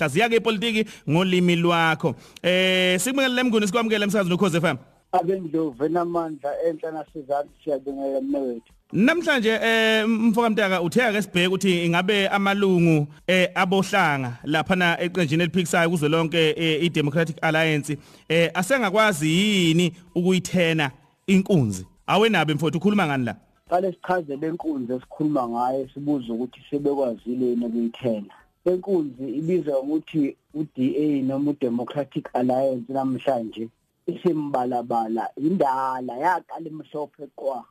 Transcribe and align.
hlaziya 0.00 0.28
ke 0.28 0.36
ipolitiki 0.36 0.84
ngolimi 1.08 1.56
lwakho. 1.56 2.14
Eh 2.42 3.00
sikubekele 3.00 3.34
lemnguni 3.34 3.66
sikwamukele 3.66 4.04
emsakazi 4.04 4.30
nokhoze 4.30 4.60
FM 4.60 4.76
abendlovu 5.12 5.84
enamandla 5.84 6.62
enhla 6.62 6.90
nasizathu 6.90 7.50
siyabingelela 7.64 8.20
mnewethu. 8.20 8.72
Namhlanje 8.92 9.58
eh 9.62 10.08
mfoka 10.08 10.50
Mtaka 10.50 10.82
uthe 10.82 11.02
ake 11.02 11.22
sibheke 11.22 11.46
ukuthi 11.46 11.84
ingabe 11.84 12.28
amalungu 12.28 13.06
eh 13.26 13.50
abohlanga 13.54 14.38
lapha 14.44 14.76
na 14.76 15.00
eqenjini 15.00 15.42
eliphikisayo 15.42 15.90
kuze 15.90 16.08
lonke 16.08 16.54
eh, 16.56 16.84
iDemocratic 16.84 17.36
Alliance 17.42 17.98
eh 18.28 18.50
asengakwazi 18.54 19.28
yini 19.30 19.92
ukuyithena 20.14 20.90
inkunzi? 21.26 21.86
Awenabe 22.06 22.54
mfowethu 22.54 22.78
ukhuluma 22.78 23.06
ngani 23.06 23.24
la? 23.24 23.36
Qale 23.68 23.92
sichaze 23.92 24.36
lenkunzi 24.36 24.92
esikhuluma 24.92 25.48
ngayo 25.48 25.88
sibuza 25.94 26.32
ukuthi 26.32 26.60
sebekwazile 26.70 27.46
yini 27.46 27.66
ukuyithena. 27.66 28.34
Lenkunzi 28.64 29.28
ibizwa 29.38 29.80
ukuthi 29.80 30.36
uDA 30.54 31.22
noma 31.22 31.50
uDemocratic 31.50 32.28
Alliance 32.32 32.92
namhlanje 32.92 33.68
isimbalabala 34.06 35.30
indala 35.36 36.14
yaqala 36.24 36.66
imhlophe 36.68 37.26
kwa 37.36 37.64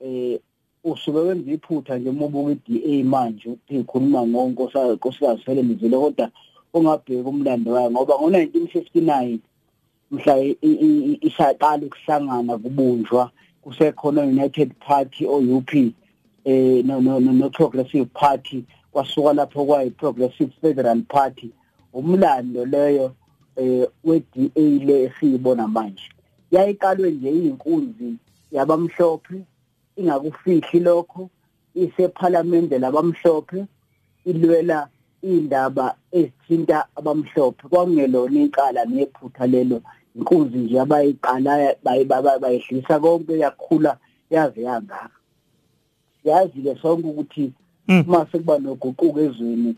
eh 0.00 0.40
usuke 0.84 1.18
wenza 1.18 1.50
iphutha 1.52 1.98
nje 1.98 2.10
uma 2.10 2.24
ubuka 2.26 2.52
i-DA 2.52 3.04
manje 3.04 3.48
ukuthi 3.48 3.76
ikhuluma 3.80 4.26
ngonkosikazi 4.26 5.42
Helen 5.46 5.78
Zille 5.78 5.98
kodwa 5.98 6.30
ungabheka 6.74 7.28
umlando 7.28 7.72
wayo 7.72 7.90
ngoba 7.90 8.14
ngo1959 8.14 9.38
mhla 10.10 10.34
ishaqala 11.20 11.86
ukuhlangana 11.86 12.58
kubunjwa 12.58 13.30
kusekhona 13.62 14.22
United 14.22 14.74
Party 14.86 15.26
o 15.26 15.38
UP 15.38 15.72
eh 16.44 16.84
no 16.84 17.00
no 17.00 17.18
no 17.20 17.50
Progressive 17.50 18.06
Party 18.14 18.64
kwasuka 18.96 19.32
lapho 19.32 19.64
kwayi 19.64 19.90
Progressive 19.90 20.52
Federal 20.60 21.02
Party 21.02 21.50
umlando 21.92 22.64
leyo 22.64 23.12
eh 23.56 23.88
we-DA 24.04 24.84
le 24.86 25.04
esiyibona 25.04 25.68
manje 25.68 26.08
yayiqalwe 26.50 27.10
nje 27.10 27.30
iyinkunzi 27.30 28.14
yabamhlophe 28.52 29.40
ingakufihli 29.96 30.80
lokho 30.80 31.30
isephalamende 31.74 32.78
labamhlophe 32.78 33.64
ilwela 34.24 34.88
indaba 35.22 35.96
ezithinta 36.12 36.86
abamhlophe 36.96 37.68
kwakungelona 37.68 38.40
inkala 38.40 38.84
nephutha 38.84 39.46
lelo 39.46 39.82
inkunzi 40.16 40.58
nje 40.58 40.80
abayiqala 40.80 41.52
bayehlisa 42.42 43.00
konke 43.00 43.38
yakhula 43.38 43.98
yaze 44.30 44.62
yangaka 44.62 45.18
siyazi 46.22 46.62
ke 46.62 46.76
sonke 46.82 47.08
ukuthi 47.08 47.52
Mm. 47.65 47.65
Uma 47.88 48.26
sekuba 48.32 48.58
noguquko 48.58 49.20
ezweni 49.20 49.76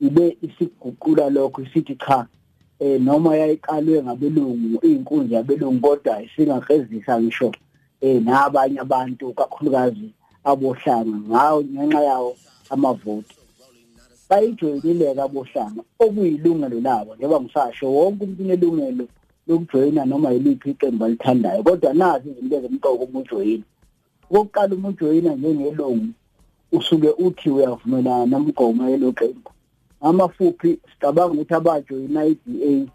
ibe 0.00 0.36
isiguqula 0.42 1.30
lokho 1.30 1.62
isithi 1.62 1.96
cha 1.96 2.26
eh 2.80 3.00
noma 3.00 3.36
yayiqalwe 3.36 4.02
ngabelungu 4.02 4.86
inkunzi 4.86 5.34
yabelungu 5.34 5.80
kodwa 5.80 6.22
isingaqezisa 6.22 7.20
ngisho 7.20 7.52
eh 8.00 8.22
nabanye 8.22 8.80
abantu 8.80 9.32
kakhulukazi 9.32 10.08
abohlanga 10.44 11.16
ngawo 11.28 11.64
ngenxa 11.64 12.00
yawo 12.00 12.36
amavoti. 12.70 13.36
Bayijoyinile 14.28 15.10
abohlanga 15.20 15.82
okuyilungelo 15.98 16.80
labo 16.80 17.14
njengoba 17.14 17.40
ngisasho 17.40 17.92
wonke 17.92 18.24
umuntu 18.24 18.42
unelungelo 18.42 19.04
lokujoyina 19.46 20.04
noma 20.04 20.30
yiliphi 20.30 20.70
iqembu 20.70 21.04
alithandayo 21.04 21.62
kodwa 21.62 21.94
nazi 21.94 22.30
izinto 22.30 22.56
ezimqoko 22.56 23.04
uma 23.04 23.20
ujoyina. 23.20 23.64
Okokuqala 24.30 24.74
uma 24.74 24.88
ujoyina 24.88 25.34
njengelungu 25.34 26.14
usuke 26.72 27.10
uthi 27.18 27.50
uyavumelana 27.50 28.26
nomgomo 28.26 28.90
yeloqembu 28.90 29.50
amafuphi 30.00 30.78
sicabanga 30.90 31.34
ukuthi 31.34 31.54
abajoyina 31.54 32.24
i-DA 32.24 32.86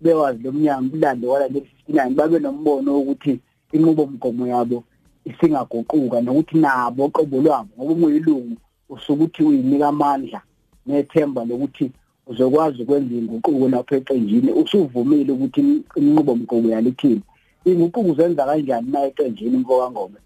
bewazi 0.00 0.42
lo 0.42 0.52
mnyango 0.52 0.96
ulando 0.96 1.30
wala 1.30 1.48
le-59 1.48 2.10
babe 2.10 2.38
nombono 2.38 2.98
ukuthi 3.00 3.40
inqubomgomo 3.72 4.46
yabo 4.46 4.84
isingaguquka 5.24 6.20
nokuthi 6.20 6.58
nabo 6.58 7.08
qobo 7.08 7.36
lwabo 7.44 7.70
ngoba 7.76 7.92
umuyilungu 7.92 8.56
usuke 8.88 9.22
uthi 9.22 9.42
uyinika 9.42 9.88
amandla 9.88 10.40
nethemba 10.86 11.44
lokuthi 11.44 11.90
uzokwazi 12.30 12.82
ukwenza 12.82 13.14
inguquko 13.14 13.68
lapho 13.68 13.94
eqenjini. 13.96 14.52
Usuvumile 14.52 15.32
ukuthi 15.32 15.60
inqubomgomo 15.98 16.68
yalithini? 16.70 17.22
Inguquko 17.64 18.00
uzenza 18.00 18.46
kanjani 18.46 18.90
na 18.92 19.04
eqenjini 19.08 19.56
mfoka 19.58 19.90
ngome 19.90 20.18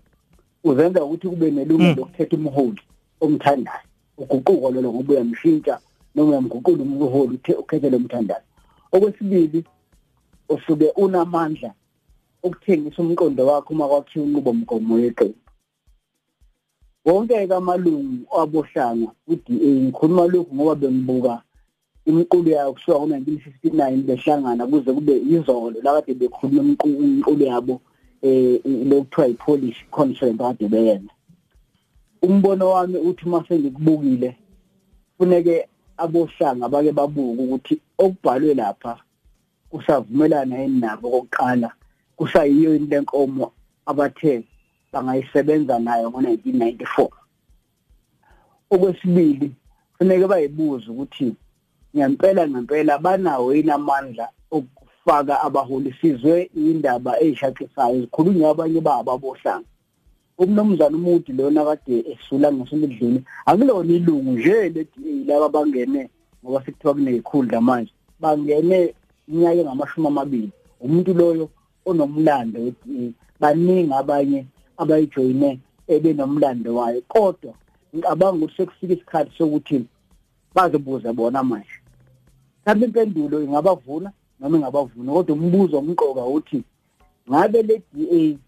uzenza 0.65 1.05
ukuthi 1.05 1.29
kube 1.29 1.51
nelungelo 1.51 1.95
lokuthetha 1.95 2.37
umholi 2.37 2.83
omthandayo. 3.21 3.87
Uguquko 4.19 4.71
lolo 4.71 4.93
ngoba 4.93 5.13
uyamshintsha 5.13 5.79
noma 6.15 6.31
uyamguqula 6.31 6.83
umholi 6.83 7.35
ukhethe 7.63 7.91
lo 7.91 7.99
mthandayo 7.99 8.45
okwesibili 8.95 9.65
usuke 10.49 10.93
unamandla 10.97 11.71
ukuthengisa 12.43 13.03
umqondo 13.03 13.47
wakho 13.47 13.75
uma 13.75 13.89
kwakhiwa 13.89 14.27
inqubomgomo 14.27 14.99
yeqembu. 14.99 15.39
Wonke 17.05 17.35
amalungu 17.53 18.25
abohlanga 18.41 19.11
ku-DA 19.27 19.71
ngikhuluma 19.85 20.27
lokhu 20.33 20.55
ngoba 20.55 20.75
bengibuka 20.75 21.43
imiqulu 22.07 22.51
yayo 22.51 22.73
kusuka 22.73 22.99
ngo-1959 22.99 24.03
behlangana 24.09 24.67
kuze 24.67 24.93
kube 24.93 25.15
izolo 25.35 25.77
lakade 25.83 26.15
bekhuluma 26.15 26.77
imiqulu 26.85 27.45
yabo 27.45 27.81
eh 28.25 28.61
lokuthiwa 28.65 29.27
yi-polish 29.27 29.85
conference 29.91 30.39
kade 30.39 30.69
beyenza. 30.69 31.13
Umbono 32.23 32.71
wami 32.71 32.99
uthi 32.99 33.25
uma 33.27 33.45
sengikubukile 33.49 34.37
funeke 35.19 35.69
abohlanga 35.97 36.69
bake 36.69 36.93
babuke 36.93 37.43
ukuthi 37.43 37.81
okubhalwe 37.99 38.55
lapha 38.55 38.97
kusavumelana 39.71 40.59
yini 40.59 40.81
nabo 40.81 41.11
kokuqala 41.11 41.71
kusayiyo 42.17 42.77
into 42.77 42.91
lenkomo 42.97 43.53
abathe 43.87 44.45
bangayisebenza 44.93 45.79
nayo 45.79 46.09
ngo1994 46.09 47.09
okwesibili 48.71 49.53
funeke 49.99 50.27
bayibuza 50.27 50.93
ukuthi 50.93 51.35
ngempela 51.97 52.49
ngempela 52.49 52.99
banawo 52.99 53.55
yini 53.55 53.71
amandla 53.71 54.29
okufaka 55.05 55.41
abaholi 55.41 55.95
sizwe 56.01 56.51
indaba 56.57 57.21
ezishaqisayo 57.21 58.01
zikhulunywa 58.01 58.51
abanye 58.51 58.81
babo 58.81 59.13
abohlanga. 59.13 59.69
Umnomzana 60.39 60.97
umuthi 60.97 61.33
lona 61.33 61.65
kade 61.65 62.05
esula 62.13 62.53
ngesonto 62.53 62.87
edlule 62.87 63.21
akulona 63.47 63.93
ilungu 63.93 64.33
nje 64.33 64.69
le 64.75 64.87
laba 65.27 65.49
bangene 65.49 66.11
ngoba 66.43 66.65
sekuthiwa 66.65 66.95
kuneyikhundla 66.95 67.61
manje 67.61 67.93
bangene 68.21 68.95
iminyaka 69.29 69.61
engamashumi 69.61 70.07
amabili. 70.09 70.51
Umuntu 70.81 71.15
loyo 71.15 71.49
onomlando 71.87 72.73
baningi 73.41 73.93
abanye 73.93 74.47
abayijoyine 74.79 75.61
ebenomlando 75.87 76.75
wayo 76.75 77.01
kodwa 77.09 77.53
ngicabanga 77.95 78.45
ukuthi 78.45 78.57
sekufika 78.57 78.95
isikhathi 78.95 79.33
sokuthi 79.39 79.87
bazobuza 80.55 81.13
bona 81.13 81.43
manje. 81.43 81.79
Mhlawumbe 82.65 82.87
impendulo 82.87 83.43
ingabavuna 83.43 84.11
noma 84.41 84.59
ingabavuna 84.59 85.13
kodwa 85.13 85.37
umbuzo 85.37 85.79
omqoka 85.79 86.25
uthi 86.25 86.63
ngabe 87.29 87.63
le 87.63 87.83
DA 87.93 88.39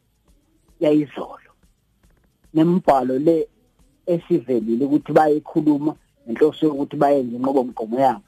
yayizolo? 0.81 1.51
Nembhalo 2.55 3.19
le 3.19 3.49
esivelile 4.07 4.85
ukuthi 4.85 5.13
bayikhuluma 5.13 5.97
nenhloso 6.27 6.67
yokuthi 6.67 6.97
bayenze 6.97 7.37
inqobomgomo 7.37 7.99
yabo. 8.01 8.23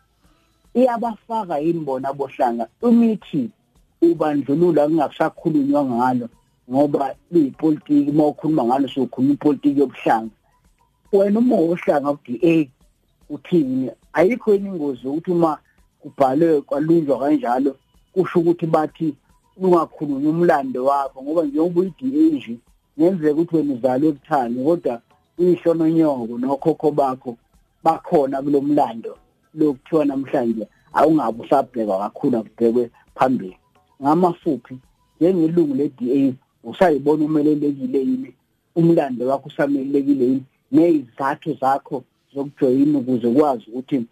Iyabafaka 0.74 1.58
yini 1.58 1.80
bona 1.80 2.12
bohlanga? 2.12 2.68
Umithi 2.82 3.50
ubandlululo 4.02 4.88
kungasakhulunywa 4.88 5.84
ngalo 5.84 6.28
ngoba 6.70 7.14
liyipolitiki 7.30 8.10
uma 8.10 8.26
ukhuluma 8.26 8.64
ngalo 8.64 8.88
sokhuluma 8.88 9.34
ipolitiki 9.34 9.80
yobuhlanga. 9.80 10.34
Wena 11.12 11.38
uma 11.38 11.56
wohlanga 11.56 12.12
ku-DA 12.12 12.68
uthini? 13.30 13.90
Ayikho 14.12 14.54
ingozi 14.54 15.08
ukuthi 15.08 15.30
uma 15.30 15.58
kubhalwe 16.08 16.60
kwalunjwa 16.60 17.18
kanjalo 17.18 17.76
kusho 18.12 18.38
ukuthi 18.40 18.66
bathi 18.66 19.14
ungakhulunywa 19.62 20.30
umlando 20.30 20.84
wakho 20.84 21.22
ngoba 21.22 21.42
njengoba 21.44 21.80
uyi-DA 21.80 22.36
nje 22.36 22.54
ngenzeka 22.98 23.32
ukuthi 23.32 23.56
wena 23.56 23.74
uzalwe 23.74 24.08
ebuthani 24.08 24.64
kodwa 24.64 24.94
uyihlononyoko 25.38 26.34
nokhokho 26.38 26.90
bakho 26.90 27.36
bakhona 27.84 28.42
kulo 28.42 28.60
mlando 28.60 29.12
lokuthiwa 29.54 30.04
namhlanje 30.04 30.64
awungabe 30.98 31.42
usabhekwa 31.44 31.98
kakhulu 31.98 32.36
akubhekwe 32.38 32.90
phambili. 33.14 33.56
Ngamafuphi 34.02 34.74
njengelungu 35.20 35.74
le-DA 35.74 36.32
usayibona 36.64 37.24
umelelekile 37.24 37.98
yini? 37.98 38.34
Umlando 38.76 39.26
wakho 39.28 39.48
usamelelekile 39.48 40.24
yini? 40.24 40.44
Nezizathu 40.72 41.54
zakho 41.60 42.02
zokujoyina 42.34 42.98
ukuze 42.98 43.26
ukwazi 43.26 43.64
ukuthi 43.70 44.06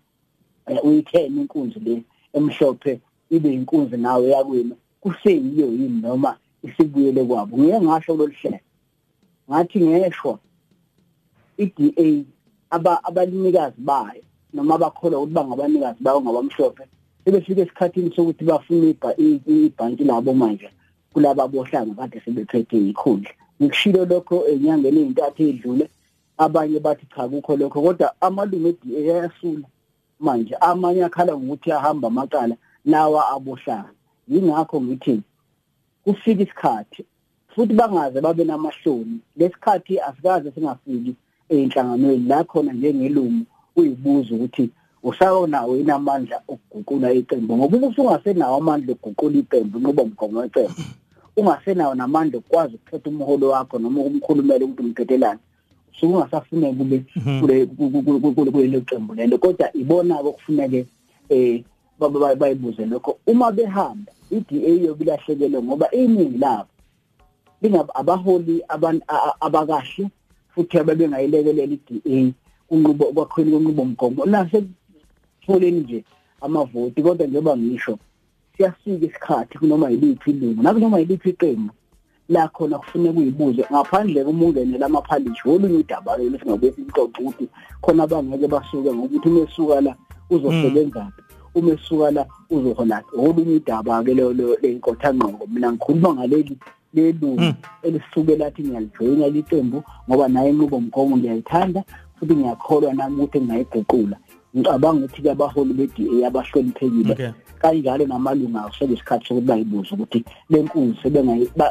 uyithene 0.82 1.40
inkunzi 1.40 1.78
le 1.80 2.02
emhlophe 2.32 3.00
ibe 3.30 3.48
inkunzi 3.54 3.96
nawe 3.96 4.28
yakwenu 4.28 4.76
kuseyiyo 5.00 5.66
yini 5.66 6.00
noma 6.02 6.36
isibuyele 6.62 7.24
kwabo? 7.24 7.58
Ngeke 7.58 7.80
ngasho 7.80 8.12
loluhlelo 8.16 8.58
ngathi 9.50 9.80
ngeshwa 9.80 10.38
i-DA 11.58 12.24
aba 12.70 13.04
abalinikazi 13.04 13.76
bayo 13.78 14.22
noma 14.54 14.78
bakholwa 14.78 15.18
ukuthi 15.20 15.34
bangabanikazi 15.34 16.00
bawo 16.02 16.20
ngabamhlophe 16.20 16.84
sebefika 17.24 17.60
esikhathini 17.62 18.14
sokuthi 18.14 18.44
bafuna 18.44 18.94
ibhanti 19.46 20.04
labo 20.04 20.34
manje 20.34 20.70
kulaba 21.12 21.48
bohlanga 21.48 21.94
kade 21.94 22.20
sebephethe 22.24 22.76
ikhundla. 22.90 23.30
Ngikushilo 23.60 24.04
lokho 24.04 24.46
enyangeni 24.46 25.00
ezintathu 25.00 25.42
edlule 25.42 25.88
abanye 26.38 26.78
bathi 26.80 27.06
cha 27.14 27.28
kukho 27.28 27.56
lokho 27.56 27.82
kodwa 27.82 28.14
amalungu 28.20 28.68
e-DA 28.68 29.14
ayasula. 29.14 29.66
Manje. 30.20 30.54
Amanye 30.60 31.04
akhala 31.04 31.36
ngokuthi 31.36 31.72
ahamba 31.72 32.08
amacala 32.08 32.56
lawa 32.84 33.30
abohlanga 33.34 33.90
yingakho 34.28 34.80
ngithi 34.80 35.22
kufika 36.04 36.42
isikhathi 36.42 37.04
futhi 37.48 37.74
bangaze 37.74 38.20
babe 38.20 38.44
namahloni. 38.44 39.18
Lesikhathi 39.36 40.00
asikaze 40.00 40.50
singafiki 40.50 41.14
enhlanganweni 41.48 42.28
la 42.28 42.44
khona 42.44 42.72
njengelungu 42.72 43.44
uyibuza 43.76 44.34
ukuthi 44.34 44.70
usayonawo 45.02 45.76
inamandla 45.76 46.42
okuguqula 46.48 47.12
iqembu 47.12 47.56
ngoba 47.56 47.76
uma 47.76 47.86
usungasenawo 47.86 48.56
amandla 48.56 48.92
okuguqula 48.92 49.38
iqembu 49.38 49.78
nqoba 49.78 50.02
umgomo 50.02 50.40
weqembu. 50.40 50.82
Ungasenawo 51.36 51.94
namandla 51.94 52.38
okwazi 52.38 52.74
ukukhetha 52.74 53.10
umholo 53.10 53.48
wakho 53.48 53.78
noma 53.78 54.00
umkhulumele 54.00 54.64
ukuthi 54.64 54.82
umkhethelane 54.82 55.40
usuke 55.96 56.12
ungasafuneki 56.12 56.76
kube 56.76 57.04
kule 58.34 58.50
kule 58.50 58.80
qembu 58.80 59.14
lelo 59.14 59.38
kodwa 59.38 59.76
ibona 59.76 60.22
ke 60.22 60.28
okufuneke 60.28 60.86
eh 61.28 61.62
bayibuze 62.38 62.86
lokho. 62.86 63.18
Uma 63.26 63.52
behamba 63.52 64.12
iDA 64.30 64.68
yobilahlekelwe 64.68 65.62
ngoba 65.62 65.90
iningi 65.90 66.38
labo 66.38 66.68
lingaba 67.62 67.94
abaholi 67.94 68.62
abakahle 69.40 70.10
futhi 70.54 70.78
ababengayilekelela 70.78 71.74
iDA 71.74 72.32
kunqubo 72.68 73.12
kwakhona 73.12 73.50
kunqubo 73.50 73.84
mgomo 73.84 74.26
nase 74.26 74.64
tholeni 75.46 75.80
nje 75.80 76.04
amavoti 76.40 77.02
kodwa 77.02 77.26
njengoba 77.26 77.56
ngisho 77.56 77.98
siyafika 78.56 79.06
isikhathi 79.06 79.58
kunoma 79.58 79.90
yiliphi 79.90 80.30
ilungu 80.30 80.62
nakunoma 80.62 80.98
yiliphi 80.98 81.30
iqembu 81.30 81.72
la 82.28 82.48
khona 82.48 82.78
kufuneka 82.78 83.18
uyibuze 83.20 83.62
ngaphandle 83.70 84.24
komungenela 84.24 84.86
amaphalishi 84.86 85.48
olunye 85.48 85.78
udaba 85.78 86.16
lo 86.16 86.38
singabuye 86.38 86.72
sixoxe 86.72 87.18
ukuthi 87.22 87.48
khona 87.82 88.02
abangeke 88.02 88.46
basuke 88.48 88.90
ngokuthi 88.92 89.28
uma 89.28 89.40
esuka 89.46 89.80
la 89.80 89.92
uzosebenzaphi 90.30 91.22
uma 91.54 91.72
esuka 91.72 92.10
la 92.10 92.26
uzohola 92.50 93.02
olunye 93.18 93.56
udaba 93.56 94.02
ke 94.04 94.14
lo 94.14 94.32
lenkotha 94.62 95.14
ngqo 95.14 95.46
mina 95.46 95.72
ngikhuluma 95.72 96.14
ngaleli 96.14 96.58
lelungu 96.94 97.40
hmm. 97.40 97.54
elisuke 97.82 98.36
lathi 98.36 98.62
ngiyalijoyina 98.62 99.28
liqembu 99.28 99.82
ngoba 100.08 100.28
naye 100.28 100.50
inqubo 100.50 100.80
mgomo 100.80 101.16
ngiyayithanda 101.16 101.84
futhi 102.18 102.34
ngiyakholwa 102.34 102.94
nami 102.94 103.16
ukuthi 103.16 103.40
ngingayiguqula 103.40 104.16
ngicabanga 104.56 105.04
ukuthi 105.04 105.30
abaholi 105.30 105.74
be-DA 105.74 106.26
abahloniphekile. 106.26 107.34
Kanjalo 107.60 108.06
namalunga 108.06 108.64
akusenesikhathi 108.64 109.26
sokuthi 109.26 109.46
bayibuze 109.46 109.94
ukuthi 109.94 110.24
le 110.50 110.62
nkunzi 110.62 111.10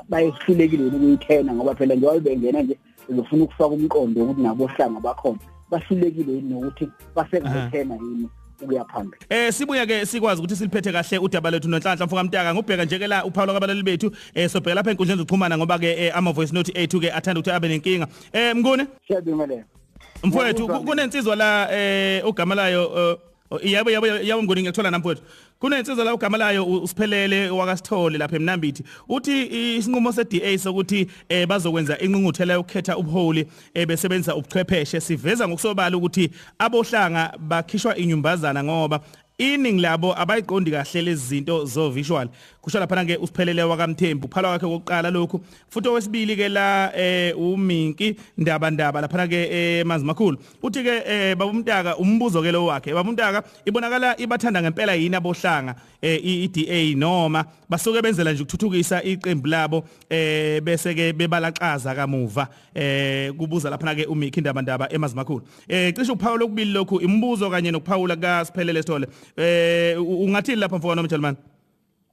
bayehlulekile 0.10 0.86
ukuyithena 0.86 1.54
ngoba 1.54 1.76
phela 1.76 1.96
njengoba 1.96 2.20
bengena 2.20 2.62
nje 2.62 2.78
bezofuna 3.10 3.44
ukufaka 3.44 3.76
umqondo 3.76 4.22
wokuthi 4.22 4.42
nabohlanga 4.42 5.00
bakhona. 5.00 5.40
Bahlulekile 5.72 6.34
yini 6.34 6.50
nokuthi 6.50 6.90
basengayithena 7.16 7.96
yini 7.96 8.30
ukuya 8.62 8.86
phambili? 8.86 9.26
Eh 9.30 9.54
sibuya 9.54 9.86
ke 9.86 10.06
sikwazi 10.06 10.42
ukuthi 10.42 10.56
siliphethe 10.56 10.92
kahle 10.92 11.18
udaba 11.18 11.52
lethu 11.52 11.70
nonhlanhla 11.70 12.06
mfoka 12.06 12.24
mtaka. 12.24 12.54
Ngubheka 12.54 12.86
nje 12.86 13.00
ke 13.00 13.08
la 13.08 13.26
uPaulo 13.26 13.54
kabalali 13.54 13.84
bethu. 13.84 14.12
Eh 14.34 14.50
sobheka 14.50 14.76
lapha 14.76 14.92
enkundleni 14.92 15.22
zokuxhumana 15.22 15.58
ngoba 15.58 15.80
ke 15.80 16.06
eh, 16.06 16.18
ama 16.18 16.32
voice 16.32 16.54
note 16.54 16.72
ethu 16.76 17.00
ke 17.00 17.12
athanda 17.12 17.40
ukuthi 17.40 17.52
abe 17.52 17.68
nenkinga. 17.68 18.08
Eh 18.34 18.56
mngune 18.56 18.88
siyabingelela 19.08 19.75
mfowethu 20.24 20.68
kunensizwa 20.68 21.36
la 21.36 21.72
eh 21.72 22.28
ugama 22.28 22.56
layo 22.56 23.20
eh, 23.62 23.72
yabo 23.72 23.92
yabo 23.92 24.08
yabo 24.08 24.42
mnguni 24.42 24.62
ngiyathola 24.62 24.92
namfowethu 24.92 25.24
kunensizwa 25.60 26.06
la 26.06 26.14
ugama 26.14 26.38
layo 26.38 26.66
usiphelele 26.66 27.50
wakasithole 27.50 28.18
lapha 28.18 28.36
emnambithi. 28.36 28.84
Uthi 29.10 29.76
isinqumo 29.78 30.12
seDA 30.12 30.58
sokuthi 30.58 31.08
eh 31.30 31.48
bazokwenza 31.48 31.98
inqunquthela 32.00 32.54
yokukhetha 32.54 32.98
ubuholi 32.98 33.48
eh 33.74 33.88
besebenzisa 33.88 34.36
ubuchwepheshe 34.36 35.02
siveza 35.02 35.48
ngokusobala 35.48 35.98
ukuthi 35.98 36.30
abohlanga 36.60 37.34
bakhishwa 37.40 37.98
inyumbazana 37.98 38.64
ngoba 38.64 39.00
iningi 39.38 39.82
labo 39.82 40.20
abayiqondi 40.20 40.72
kahle 40.72 41.02
lezi 41.02 41.28
zinto 41.28 41.66
zo 41.66 41.90
visual 41.90 42.30
kusho 42.66 42.80
lapha 42.80 43.06
ke 43.06 43.18
usiphelele 43.22 43.64
wakamthembu. 43.64 44.28
Phala 44.28 44.50
wakhe 44.50 44.66
kokuqala 44.66 45.12
lokhu. 45.12 45.40
Futhi 45.70 45.90
owesibili 45.90 46.36
ke 46.36 46.50
la 46.50 46.92
eh 46.98 47.38
uminki 47.38 48.16
ndaba 48.38 48.72
ndaba 48.72 49.02
lapha 49.02 49.28
ke 49.28 49.80
emanzi 49.82 50.06
makhulu 50.06 50.38
uthi 50.64 50.84
ke 50.84 51.04
eh 51.06 51.36
babumntaka 51.36 51.98
umbuzo 51.98 52.42
ke 52.42 52.52
lo 52.52 52.66
wakhe. 52.66 52.94
Babumntaka 52.94 53.44
ibonakala 53.66 54.18
ibathanda 54.18 54.62
ngempela 54.62 54.96
yini 54.96 55.16
abohlanga 55.16 55.76
eh 56.02 56.18
iDA 56.26 56.96
noma 56.98 57.46
basuke 57.70 58.02
benzela 58.02 58.34
nje 58.34 58.42
ukuthuthukisa 58.44 59.04
iqembu 59.04 59.48
labo 59.48 59.84
eh 60.10 60.62
bese 60.62 60.96
ke 60.96 61.14
bebalaxaza 61.14 61.96
kamuva 61.96 62.48
eh 62.74 63.32
kubuza 63.38 63.70
lapha 63.70 63.96
ke 63.96 64.06
uMiki 64.06 64.40
indaba 64.40 64.62
ndaba 64.62 64.90
emazi 64.90 65.16
makhulu 65.16 65.42
eh 65.68 65.94
cishe 65.94 66.12
ukuphawula 66.12 66.46
okubili 66.46 66.72
lokhu 66.72 67.02
imibuzo 67.02 67.50
kanye 67.50 67.72
nokuphawula 67.72 68.16
kaSiphelele 68.16 68.82
Sithole. 68.82 69.08
Eh 69.38 69.98
ungathini 70.02 70.60
lapha 70.60 70.78
mfowethu 70.78 70.96
nomjalmani 70.96 71.38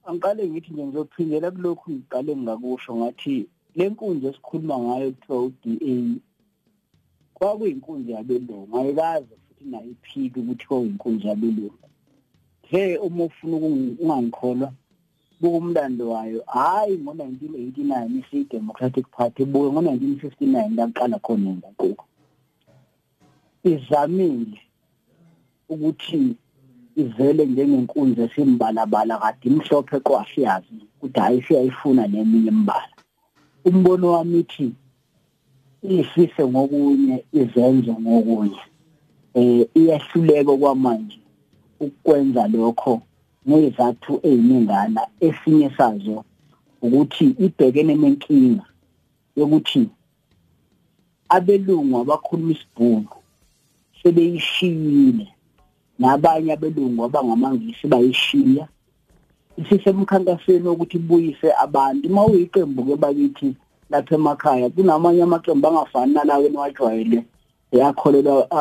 angiqale 0.07 0.41
ngithi 0.49 0.69
nje 0.73 0.83
ngizophindela 0.85 1.47
kulokhu 1.55 1.91
ngiqale 1.91 2.31
ngakusho 2.43 2.91
ngathi 2.99 3.35
le 3.75 3.83
nkunzi 3.89 4.25
esikhuluma 4.27 4.75
ngayo 4.83 5.09
kuthiwa 5.11 5.37
u-DA 5.47 5.95
kwakuyinkunzi 7.35 8.09
yabelungu 8.15 8.73
ayikaze 8.79 9.33
futhi 9.43 9.63
nayo 9.71 9.89
iphike 9.95 10.37
ukuthi 10.39 10.65
kwakuyinkunzi 10.67 11.25
yabelungu. 11.27 11.87
He 12.69 12.97
uma 12.97 13.23
ufuna 13.23 13.55
ungangikholwa 13.57 14.73
kukumlando 15.39 16.09
wayo 16.09 16.43
hayi 16.47 16.97
ngo-1989 16.97 18.19
isiyi-democratic 18.19 19.05
party 19.17 19.45
buye 19.45 19.71
ngo-1959 19.71 20.75
laqala 20.75 21.19
khona 21.19 21.49
inguquko 21.49 22.05
izamile 23.63 24.59
ukuthi 25.69 26.35
ivele 26.95 27.45
njengenkunzi 27.45 28.21
esimbalabala 28.21 29.17
kade 29.17 29.49
imhlophe 29.49 29.99
kwasiyazi 29.99 30.75
ukuthi 30.95 31.19
hayi 31.19 31.41
siyayifuna 31.41 32.07
neminye 32.07 32.47
imbala. 32.47 32.95
Umbono 33.65 34.11
wami 34.11 34.39
ithi 34.39 34.71
ifise 35.83 36.47
ngokunye 36.47 37.23
izenzo 37.33 37.93
ngokunye. 38.01 38.61
Eh 39.33 39.67
iyahluleka 39.75 40.57
kwamanje 40.57 41.19
ukwenza 41.79 42.47
lokho 42.47 43.01
ngezathu 43.49 44.19
eziningana 44.23 45.01
esinye 45.19 45.69
sazo 45.77 46.23
ukuthi 46.81 47.25
ibhekene 47.45 47.95
nenkinga 47.95 48.65
yokuthi 49.35 49.89
abelungu 51.35 51.97
abakhuluma 52.01 52.51
isibhunu 52.53 53.09
sebeyishiyile. 53.99 55.32
Nabanye 56.03 56.51
abelungu 56.53 57.05
abangamangisi 57.05 57.87
bayishiya. 57.87 58.67
Isisemkhankasweni 59.57 60.67
wokuthi 60.67 60.97
ibuyise 60.97 61.49
abantu 61.65 62.03
uma 62.09 62.25
uyiqembu 62.25 62.81
ke 62.87 62.95
bakithi 63.03 63.49
lapha 63.89 64.15
emakhaya 64.15 64.69
kunamanye 64.69 65.23
amaqembu 65.23 65.67
angafani 65.67 66.13
nalawo 66.13 66.45
eniwajwayele 66.47 67.19
yakholelwa 67.71 68.51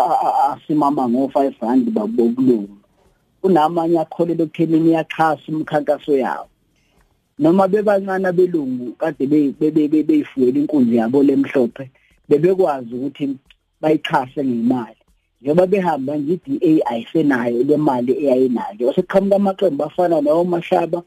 asimama 0.52 1.08
ngo-five 1.08 1.56
rand 1.60 1.90
babobulungu. 1.90 2.76
Kunamanye 3.40 3.98
akholelwa 4.04 4.44
ekuthenini 4.46 4.90
iyaxhasa 4.90 5.46
umkhankaso 5.48 6.14
yawo 6.24 6.46
noma 7.38 7.68
bebancane 7.68 8.28
abelungu 8.28 8.92
kade 9.00 9.26
beyifuyela 9.26 10.58
inkunzi 10.60 10.96
yabo 10.96 11.22
lemhlophe 11.22 11.90
bebekwazi 12.28 12.94
ukuthi 12.94 13.24
bayixhase 13.80 14.44
ngemali. 14.44 15.01
Njengoba 15.42 15.66
behamba 15.66 16.16
nje 16.16 16.32
i-DA 16.32 16.86
ayisenayo 16.86 17.62
le 17.62 17.76
mali 17.76 18.12
eyayinayo. 18.12 18.88
Osekuqhamuka 18.90 19.36
amaqembu 19.36 19.84
afana 19.84 20.20
nawo 20.20 20.44
mashaba 20.44 21.02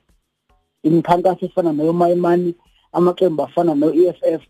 imikhankaso 0.84 1.46
efana 1.46 1.74
nayo 1.74 1.94
mayimani 1.94 2.56
amaqembu 2.92 3.44
afana 3.44 3.75
no-EFF 3.75 4.42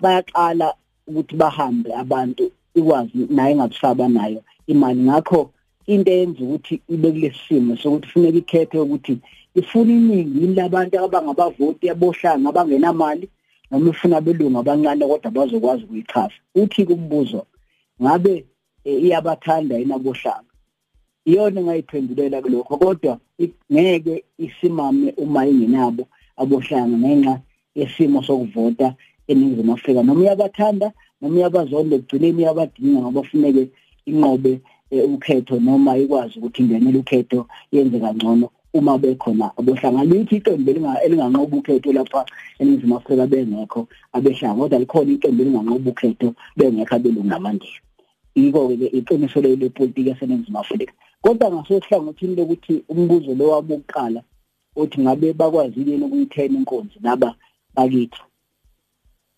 bayaqala 0.00 0.74
ukuthi 1.08 1.34
bahambe 1.36 1.90
abantu 1.94 2.50
ikwazi 2.74 3.26
naye 3.30 3.56
ngabusaba 3.56 4.08
nayo 4.08 4.42
imali. 4.66 5.00
Ngakho 5.00 5.50
into 5.86 6.10
eyenza 6.10 6.44
ukuthi 6.44 6.82
ibe 6.88 7.10
kulesi 7.12 7.38
simo 7.48 7.76
sokuthi 7.76 8.06
kufuneka 8.06 8.38
ikhethe 8.38 8.78
ukuthi 8.78 9.18
ifuna 9.54 9.92
iningi 9.92 10.40
yini 10.40 10.54
labantu 10.54 10.98
abangabavoti 10.98 11.90
abohlanga 11.90 12.48
abangenamali 12.48 13.28
noma 13.70 13.90
ifuna 13.90 14.20
belungu 14.20 14.58
abancane 14.58 15.06
kodwa 15.06 15.30
bazokwazi 15.30 15.84
ukuyichaza 15.84 16.38
uthi 16.54 16.86
kumbuzo 16.86 17.46
ngabe 18.02 18.44
iyabathanda 18.86 19.74
inabohlanga 19.78 20.50
iyona 21.26 21.60
engayiphendulela 21.60 22.42
kulokho 22.42 22.76
kodwa 22.76 23.18
ngeke 23.72 24.24
isimame 24.38 25.08
uma 25.16 25.40
ingenabo 25.46 26.04
abohlanga 26.36 26.96
ngenxa 26.98 27.34
yesimo 27.78 28.22
sokuvota 28.22 28.94
eningizimu 29.28 29.72
Afrika. 29.72 30.02
Noma 30.02 30.20
uyabathanda 30.20 30.92
noma 31.20 31.34
uyabazonda 31.36 31.96
ekugcineni 31.96 32.38
uyabadinga 32.38 33.00
ngoba 33.00 33.20
kufuneke 33.20 33.62
inqobe 34.10 34.52
ukhetho 35.14 35.54
noma 35.66 35.98
ikwazi 35.98 36.38
ukuthi 36.38 36.62
ingenele 36.62 36.98
ukhetho 36.98 37.40
yenze 37.72 37.98
kangcono 37.98 38.46
uma 38.72 38.98
bekhona 38.98 39.50
abohlanga. 39.58 40.04
Lithi 40.04 40.36
iqembu 40.36 40.70
elinganqoba 41.04 41.56
ukhetho 41.56 41.92
lapha 41.92 42.20
eningizimu 42.60 42.96
Afrika 42.96 43.26
bengekho 43.26 43.80
abehlanga 44.12 44.60
kodwa 44.60 44.78
likhona 44.78 45.12
iqembu 45.12 45.42
elinganqoba 45.42 45.90
ukhetho 45.90 46.28
bengekho 46.56 46.94
abelungu 46.94 47.28
namandla 47.28 47.85
yiko-ke 48.36 48.86
iqiniso 48.98 49.40
lepolitiki 49.40 50.08
yaseningizimu 50.08 50.58
Afrika. 50.58 50.92
Kodwa 51.22 51.52
ngasohlangothini 51.52 52.36
lokuthi 52.36 52.84
umbuzo 52.88 53.34
lo 53.34 53.48
wabo 53.48 53.74
wokuqala 53.74 54.22
othi 54.76 55.00
ngabe 55.00 55.32
bakwazile 55.32 56.04
ukuyithena 56.04 56.58
inkonzi 56.58 56.98
laba 57.02 57.34
bakithi? 57.74 58.20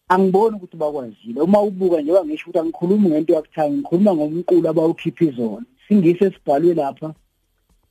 Angiboni 0.09 0.57
ukuthi 0.57 0.77
bakwazile. 0.77 1.41
Uma 1.41 1.63
ubuka 1.63 2.01
njengoba 2.01 2.25
ngisho 2.25 2.45
ukuthi 2.45 2.59
angikhulumi 2.59 3.09
ngento 3.09 3.33
yakuthanga 3.35 3.77
ngikhuluma 3.77 4.15
ngomqulu 4.15 4.69
abawukhipha 4.69 5.25
izona 5.25 5.67
singise 5.89 6.31
sibhalwe 6.31 6.75
lapha 6.75 7.15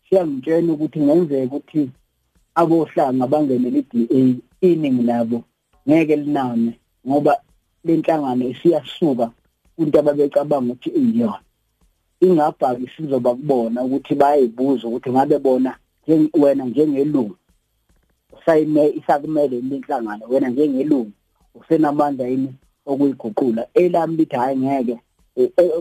siyangitshela 0.10 0.74
ukuthi 0.74 1.00
ngenzeka 1.00 1.56
ukuthi 1.56 1.90
abohlanga 2.56 3.28
bangenele 3.28 3.80
i-DA 3.80 4.20
iningi 4.62 5.04
labo. 5.04 5.44
Ngeke 5.88 6.16
liname 6.16 6.72
ngoba 7.08 7.34
lenhlangano 7.86 8.44
isiyasuka. 8.50 9.32
Into 9.78 10.00
ababecabanga 10.00 10.74
ukuthi 10.74 10.90
iyona. 10.90 11.40
Ingabhaki 12.20 12.90
sizoba 12.98 13.36
kubona 13.36 13.84
ukuthi 13.84 14.16
bayibuza 14.16 14.88
ukuthi 14.88 15.10
ngabe 15.10 15.38
bona 15.40 15.78
wena 16.34 16.66
njengelungu 16.66 17.36
sayime 18.46 18.90
isakumele 18.90 19.62
lenhlangano 19.62 20.26
wena 20.30 20.50
njengelungu 20.50 21.12
usenamandla 21.56 22.28
yini 22.28 22.54
okuyiguqula? 22.86 23.68
Elami 23.74 24.18
lithi 24.18 24.36
hayi 24.36 24.58
ngeke 24.58 24.98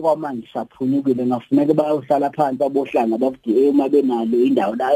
kwamanje 0.01 0.47
saphunyukile 0.53 1.25
ngafuneka 1.25 1.73
bayohlala 1.73 2.29
phansi 2.29 2.63
abohlanga 2.63 3.17
bakuDA 3.17 3.69
uma 3.69 3.89
benalo 3.89 4.37
indawo 4.45 4.75
la 4.75 4.89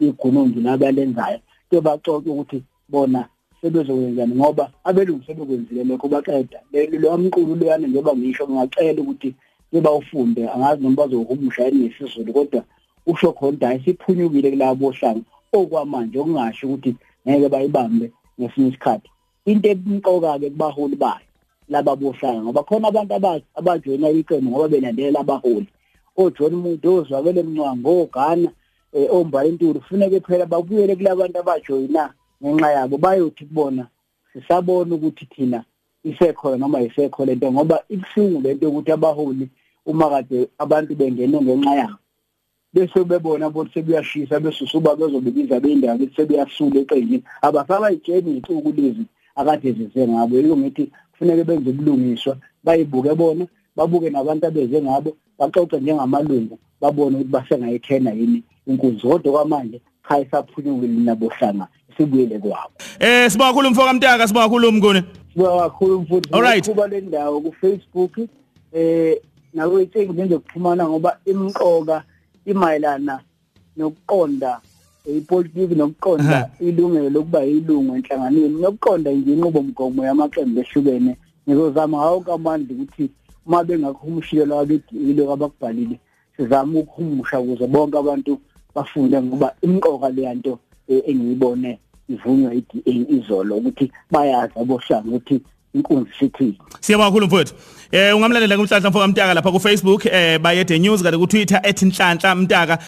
igununzi 0.00 0.60
labalenzayo 0.60 1.38
ke 1.70 1.80
baxoxe 1.80 2.30
ukuthi 2.30 2.62
bona 2.88 3.28
sebezokwenzani 3.60 4.34
ngoba 4.34 4.70
abelungu 4.84 5.24
sebekwenzile 5.24 5.84
lokho 5.84 6.08
baqeda. 6.08 6.60
Lo 6.92 7.18
mqulu 7.18 7.54
leyana 7.54 7.86
njengoba 7.86 8.16
ngisho 8.16 8.48
ngingacela 8.48 9.02
ukuthi 9.02 9.34
bebawufunde 9.72 10.48
angazi 10.48 10.82
noma 10.82 10.96
bazohumusha 10.96 11.64
yini 11.64 11.78
ngesizulu 11.78 12.32
kodwa 12.32 12.64
usho 13.06 13.32
khona 13.32 13.66
hayi 13.66 13.80
siphunyukile 13.84 14.50
kulabo 14.50 14.86
ohlanga 14.86 15.24
okwamanje 15.52 16.18
okungasho 16.18 16.66
ukuthi 16.66 16.96
ngeke 17.28 17.48
bayibambe 17.48 18.06
ngesinye 18.40 18.68
isikhathi. 18.68 19.08
Into 19.46 19.68
emqoka 19.68 20.38
ke 20.38 20.50
kubaholi 20.50 20.96
bayo 20.96 21.26
laba 21.68 21.96
bohlanga 21.96 22.42
ngoba 22.42 22.62
khona 22.62 22.88
abantu 22.88 23.14
abajoyina 23.58 24.10
iqembu 24.10 24.50
ngoba 24.50 24.68
belandelela 24.68 25.20
abaholi. 25.20 25.68
oJohn 26.16 26.54
Muntu 26.62 26.86
ozwakele 26.94 27.40
emncwango 27.40 28.02
ogana 28.02 28.50
ombhala 28.92 29.48
intuli 29.48 29.78
kufuneka 29.80 30.20
phela 30.26 30.46
babuyele 30.46 30.96
kulabantu 30.96 31.38
abajoyina 31.38 32.12
ngenxa 32.42 32.70
yabo 32.72 32.98
bayothi 32.98 33.44
kubona 33.44 33.86
sisabona 34.32 34.94
ukuthi 34.94 35.26
thina 35.26 35.64
isekhona 36.04 36.56
noma 36.56 36.80
isekho 36.82 37.24
lento 37.24 37.52
ngoba 37.52 37.82
ibuhlungu 37.88 38.40
lento 38.40 38.68
ukuthi 38.68 38.92
abaholi 38.92 39.48
uma 39.86 40.10
kade 40.10 40.48
abantu 40.58 40.94
bengene 40.94 41.40
ngenxa 41.40 41.74
yabo. 41.74 41.98
Bese 42.72 43.04
bebona 43.04 43.50
bona 43.50 43.70
sebuyashisa 43.74 44.40
bese 44.40 44.64
usuba 44.64 44.96
bezobikiza 44.96 45.60
bendaba 45.60 45.98
bese 45.98 46.14
sebeyasula 46.16 46.80
eqenjini. 46.80 47.24
Abasabayitsheni 47.42 48.36
icuku 48.38 48.72
lezi 48.76 49.04
akade 49.34 49.72
zize 49.72 50.08
ngabo. 50.08 50.36
Yilo 50.36 50.56
ngithi 50.56 50.90
kufanele 51.12 51.44
benze 51.44 51.70
ubulungiswa 51.70 52.36
bayibuke 52.64 53.14
bona 53.14 53.46
babuke 53.76 54.10
nabantu 54.10 54.46
abeze 54.46 54.82
ngabo 54.82 55.16
baxoxe 55.38 55.80
njengamalungu 55.80 56.58
babone 56.80 57.16
ukuthi 57.16 57.30
basengayithena 57.30 58.10
yini 58.12 58.42
inkunzi. 58.66 59.02
Kodwa 59.02 59.32
kwamanje 59.32 59.80
cha 60.10 60.20
isaphunyukile 60.20 61.00
nabohlanga 61.04 61.68
sibuyele 61.96 62.38
kwabo. 62.38 62.72
Eh 62.98 63.30
sibonga 63.30 63.50
kakhulu 63.50 63.70
mfoka 63.70 63.92
mtaka 63.92 64.28
sibonga 64.28 64.46
kakhulu 64.46 64.72
mnguni. 64.72 65.02
Sibonga 65.32 65.62
kakhulu 65.62 66.00
mfuthu 66.00 66.70
kuba 66.70 66.86
le 66.88 67.00
ndawo 67.00 67.40
ku 67.40 67.54
Facebook 67.60 68.18
eh 68.72 69.20
nawe 69.54 69.82
icingo 69.82 70.24
nje 70.24 70.34
ukuxhumana 70.34 70.88
ngoba 70.88 71.18
imqoka 71.24 72.02
imayelana 72.46 73.20
nokuqonda 73.76 74.60
ipolitiki 75.06 75.74
nokuqonda 75.74 76.50
ilungelo 76.60 77.10
lokuba 77.10 77.42
yilungu 77.42 77.96
enhlanganweni 77.96 78.60
nokuqonda 78.60 79.10
nje 79.10 79.32
inqubomgomo 79.32 80.04
yamaqembu 80.04 80.60
ehlukene. 80.60 81.16
Ngizozama 81.48 81.98
ngawo 81.98 82.20
kamandla 82.20 82.74
ukuthi 82.74 83.10
uma 83.46 83.64
bengakuhumushile 83.64 84.44
lawa 84.46 84.66
bedilo 84.66 85.32
abakubhalile 85.32 85.98
sizama 86.36 86.78
ukuhumusha 86.80 87.40
ukuze 87.40 87.66
bonke 87.66 87.98
abantu 87.98 88.40
bafunde 88.74 89.22
ngoba 89.22 89.54
imqoka 89.62 90.08
leyanto 90.08 90.58
engiyibone 90.88 91.78
ivunywa 92.08 92.54
i-DA 92.54 92.92
izolo 93.16 93.56
ukuthi 93.56 93.92
bayazi 94.10 94.52
abohlanga 94.60 95.08
ukuthi 95.08 95.40
inkunzi 95.74 96.10
sithi 96.18 96.58
siyabonga 96.80 97.10
kakhulu 97.10 97.26
mfowethu. 97.26 97.54
Eh 97.92 98.16
ungamlalela 98.16 98.56
kumhlanhla 98.56 98.90
mfoka 98.90 99.06
mtaka 99.08 99.34
lapha 99.34 99.52
ku 99.52 99.60
Facebook 99.60 100.06
eh 100.06 100.38
bayede 100.38 100.78
news 100.78 101.02
kanti 101.02 101.18
ku 101.18 101.26
Twitter 101.26 101.60
@nhlanhla 101.62 102.34
mtaka. 102.34 102.78